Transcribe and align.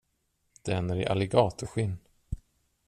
Den 0.61 0.89
är 0.89 0.95
i 0.95 1.05
alligatorskinn. 1.05 1.97